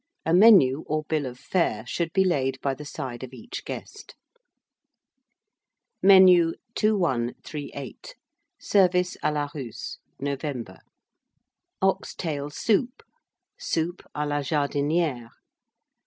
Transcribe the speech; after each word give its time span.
A 0.25 0.33
menu 0.33 0.83
or 0.87 1.03
bill 1.03 1.27
of 1.27 1.37
fare 1.37 1.85
should 1.85 2.11
be 2.11 2.23
laid 2.23 2.59
by 2.59 2.73
the 2.73 2.85
side 2.85 3.23
of 3.23 3.33
each 3.33 3.63
guest. 3.65 4.15
MENU. 6.01 6.55
2138. 6.73 8.15
SERVICE 8.59 9.17
A 9.21 9.31
LA 9.31 9.49
RUSSE 9.53 9.99
(November). 10.19 10.79
Ox 11.83 12.15
tail 12.15 12.49
Soup. 12.49 13.03
Soup 13.59 14.01
à 14.15 14.27
la 14.27 14.39
Jardinière. 14.39 15.29